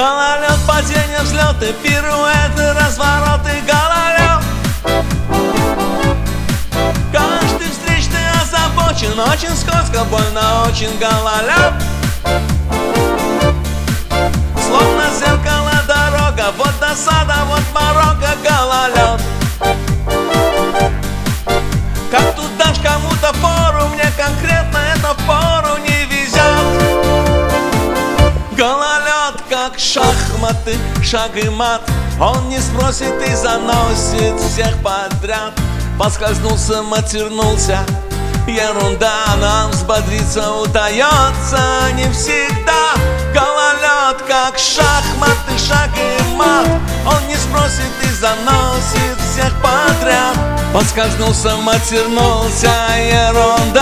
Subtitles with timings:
[0.00, 4.42] Гололед, падение, взлеты, пируэты, развороты, гололед.
[7.12, 11.74] Каждый встречный озабочен, очень скользко, больно, очень гололед
[30.50, 31.82] шахматы, шаг и мат.
[32.20, 35.52] Он не спросит и заносит всех подряд.
[35.98, 37.84] Поскользнулся, матернулся.
[38.46, 41.60] Ерунда, нам взбодриться удается
[41.94, 42.94] не всегда.
[43.34, 46.66] Гололед, как шахматы, шаг и мат.
[47.06, 50.36] Он не спросит и заносит всех подряд.
[50.72, 53.79] Поскользнулся, матернулся, ерунда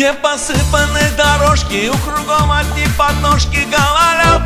[0.00, 4.40] Не посыпаны дорожки, у кругом одни подножки гололед.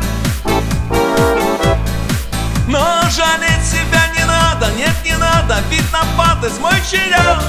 [2.67, 7.41] Но жалеть себя не надо, нет, не надо, вид на патос, мой черед.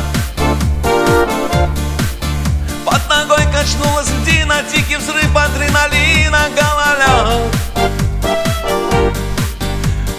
[2.84, 7.56] Под ногой качнулась льдина, дикий взрыв адреналина, гололед.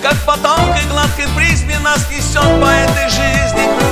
[0.02, 3.86] Как по тонкой гладкой призме нас несет по этой жизни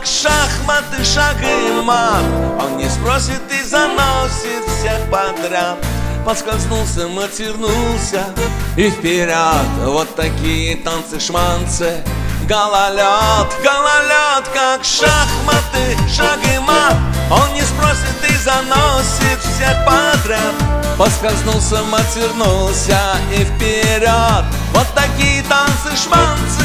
[0.00, 2.24] как шахматы, шаг и мат.
[2.58, 5.76] Он не спросит и заносит всех подряд.
[6.24, 8.24] Поскользнулся, матернулся.
[8.76, 9.66] И вперед.
[9.84, 12.02] Вот такие танцы-шманцы
[12.48, 16.96] Гололед, гололед, как шахматы, шаг и мат.
[17.30, 20.54] Он не спросит и заносит всех подряд.
[20.98, 22.98] Поскользнулся, матернулся.
[23.32, 24.44] И вперед.
[24.74, 26.59] Вот такие танцы-шманцы,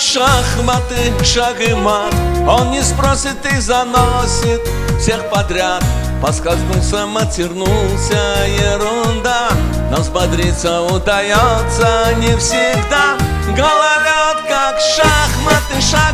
[0.00, 2.14] шахматы, шаг и мат.
[2.48, 4.60] Он не спросит и заносит
[4.98, 5.84] всех подряд.
[6.22, 9.50] Поскользнулся, матернулся, ерунда.
[9.90, 13.16] Но взбодриться удается не всегда.
[13.56, 16.09] Гололед, как шахматы, шаг